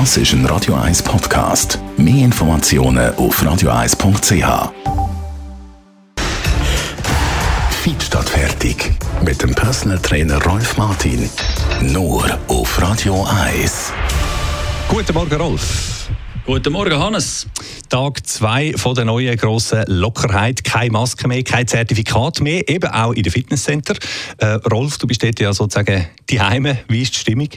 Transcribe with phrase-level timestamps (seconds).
[0.00, 1.78] Das ist ein Radio 1 Podcast.
[1.96, 4.72] Mehr Informationen auf radio1.ch.
[7.70, 8.92] Fit statt fertig.
[9.24, 11.30] Mit dem Personal Trainer Rolf Martin.
[11.80, 13.92] Nur auf Radio 1.
[14.88, 16.08] Guten Morgen, Rolf.
[16.44, 17.46] Guten Morgen, Hannes.
[17.88, 20.64] Tag 2 von der neuen grossen Lockerheit.
[20.64, 23.94] Keine Maske mehr, kein Zertifikat mehr, eben auch in den Fitnesscenter.
[24.38, 26.78] Äh, Rolf, du bist dort ja sozusagen die Heime.
[26.88, 27.50] Wie ist die Stimmung?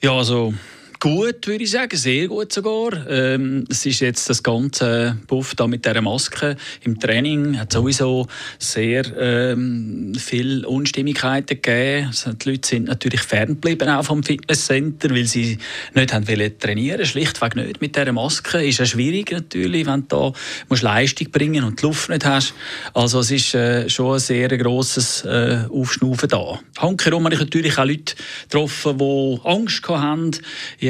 [0.00, 0.54] Ja, also
[1.02, 3.08] gut, würde ich sagen, sehr gut sogar.
[3.08, 8.28] Ähm, es ist jetzt das ganze Buff da mit der Maske im Training hat sowieso
[8.60, 12.06] sehr ähm, viel Unstimmigkeiten gegeben.
[12.06, 15.58] Also die Leute sind natürlich ferngeblieben auch vom Fitnesscenter, weil sie
[15.92, 18.64] nicht haben wollen trainieren, schlichtweg nicht mit der Maske.
[18.64, 20.32] Ist ja schwierig natürlich, wenn du
[20.68, 22.54] da Leistung bringen und die Luft nicht hast.
[22.94, 26.60] Also es ist äh, schon ein sehr grosses äh, Aufschnaufen da.
[26.78, 28.14] Handherum habe ich natürlich auch Leute
[28.48, 30.30] getroffen, die Angst hatten.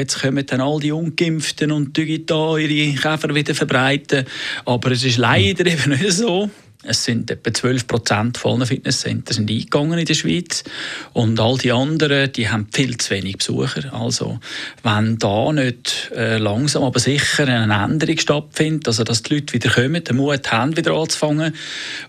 [0.00, 4.24] Jetzt kommen dann all die Ungeimpften und da ihre Käfer wieder verbreiten.
[4.64, 6.48] Aber es ist leider eben nicht so.
[6.82, 10.64] Es sind etwa 12 Prozent von allen Fitnesscenter sind eingegangen in der Schweiz
[11.12, 13.92] und all die anderen, die haben viel zu wenig Besucher.
[13.92, 14.40] Also
[14.82, 19.68] wenn da nicht äh, langsam aber sicher eine Änderung stattfindet, also dass die Leute wieder
[19.68, 21.54] kommen, den Mut haben, wieder anzufangen,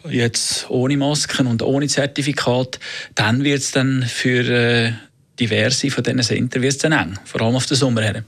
[0.10, 2.80] jetzt ohne Masken und ohne Zertifikat,
[3.14, 4.94] dann wird es dann für äh,
[5.40, 8.24] diverse von diesen es dann eng, vor allem auf den Sommer her.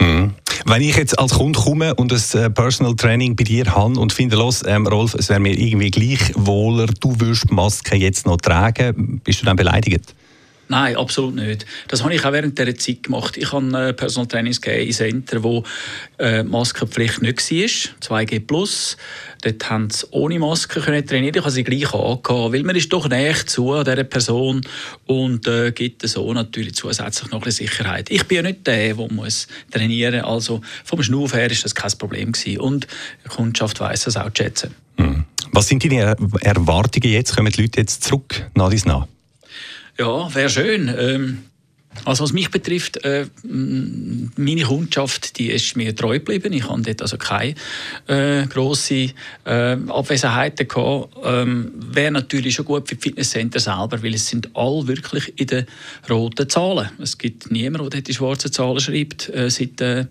[0.00, 0.34] Mhm.
[0.64, 4.12] Wenn ich jetzt als Kunde komme und ein äh, Personal Training bei dir habe und
[4.12, 8.26] finde, los, ähm, Rolf, es wäre mir irgendwie gleich wohler, du würdest die Maske jetzt
[8.26, 10.14] noch tragen, bist du dann beleidigt?
[10.72, 11.66] Nein, absolut nicht.
[11.88, 13.36] Das habe ich auch während dieser Zeit gemacht.
[13.36, 15.64] Ich habe äh, Personal Trainings in Center, wo
[16.18, 18.96] äh, Maskenpflicht nicht war, 2G+.
[19.42, 21.34] Dort haben sie ohne Maske können trainieren.
[21.34, 24.62] Ich habe sie gleich angehabt, weil man ist doch näher zu dieser Person
[25.04, 28.10] und äh, gibt so natürlich zusätzlich noch eine Sicherheit.
[28.10, 30.30] Ich bin ja nicht der, der muss trainieren muss.
[30.30, 32.60] Also vom Schnuff her ist das kein Problem gewesen.
[32.60, 32.86] Und
[33.26, 34.74] die Kundschaft weiss das auch zu schätzen.
[34.96, 35.26] Mhm.
[35.52, 37.36] Was sind deine Erwartungen jetzt?
[37.36, 38.86] Kommen die Leute jetzt zurück nach dies?
[39.98, 40.88] Ja, wäre schön.
[40.88, 41.44] Ähm,
[42.04, 46.52] also was mich betrifft, äh, meine Kundschaft, die ist mir treu geblieben.
[46.52, 47.54] Ich hatte dort also keine
[48.08, 49.10] äh, grosse
[49.44, 51.14] äh, Abwesenheiten gehabt.
[51.24, 55.46] Ähm, Wäre natürlich schon gut für die Fitnesscenter selber, weil es sind alle wirklich in
[55.46, 55.66] den
[56.10, 56.90] roten Zahlen.
[56.98, 60.06] Es gibt niemanden, der die schwarzen Zahlen schreibt äh, seit äh,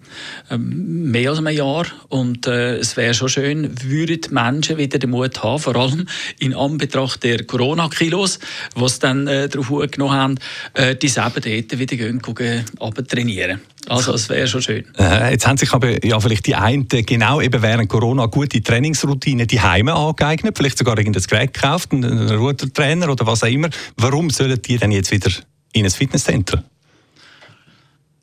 [0.50, 1.86] ähm, mehr als einem Jahr.
[2.08, 6.06] Und äh, es wäre schon schön, würden die Menschen wieder den Mut haben, vor allem
[6.40, 8.40] in Anbetracht der Corona-Kilos,
[8.75, 10.40] was dann äh, darauf genommen haben,
[10.74, 12.66] äh, die selber dort dort wieder gehen, gucken,
[13.08, 13.62] trainieren.
[13.88, 14.86] Also das wäre schon schön.
[14.98, 19.48] Äh, jetzt haben sich aber ja vielleicht die einen genau eben während Corona gute Trainingsroutinen
[19.48, 23.70] die Heime angeeignet, vielleicht sogar irgendein Gerät gekauft, einen Rudertrainer oder was auch immer.
[23.98, 25.32] Warum sollen die dann jetzt wieder
[25.74, 26.64] in ein Fitnesscenter?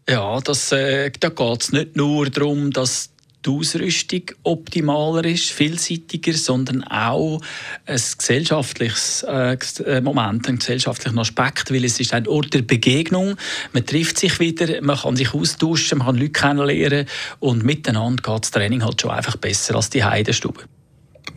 [0.08, 3.10] Ja, das, äh, da geht es nicht nur darum, dass
[3.44, 7.40] die Ausrüstung optimaler ist, vielseitiger, sondern auch
[7.86, 9.56] ein gesellschaftliches äh,
[9.86, 13.36] äh, Moment, ein gesellschaftlicher Aspekt, weil es ist ein Ort der Begegnung.
[13.72, 17.06] Man trifft sich wieder, man kann sich austauschen, man kann Leute kennenlernen
[17.40, 20.62] und miteinander geht das Training halt schon einfach besser als die Heidenstube.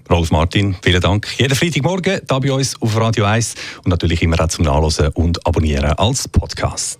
[0.09, 1.27] Rolf Martin, vielen Dank.
[1.37, 5.45] Jeden Freitagmorgen hier bei uns auf Radio 1 und natürlich immer auch zum Nachlesen und
[5.45, 6.99] Abonnieren als Podcast.